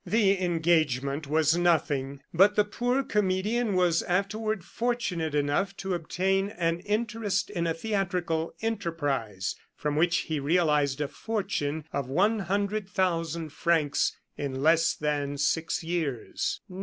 The 0.03 0.41
engagement 0.43 1.27
was 1.27 1.55
nothing; 1.55 2.21
but 2.33 2.55
the 2.55 2.63
poor 2.63 3.03
comedian 3.03 3.75
was 3.75 4.01
afterward 4.01 4.63
fortunate 4.63 5.35
enough 5.35 5.77
to 5.77 5.93
obtain 5.93 6.49
an 6.49 6.79
interest 6.79 7.51
in 7.51 7.67
a 7.67 7.73
theatrical 7.75 8.55
enterprise, 8.63 9.55
from 9.75 9.95
which 9.95 10.21
he 10.21 10.39
realized 10.39 11.01
a 11.01 11.07
fortune 11.07 11.83
of 11.93 12.09
one 12.09 12.39
hundred 12.39 12.89
thousand 12.89 13.51
francs 13.53 14.17
in 14.35 14.63
less 14.63 14.95
than 14.95 15.37
six 15.37 15.83
years. 15.83 16.61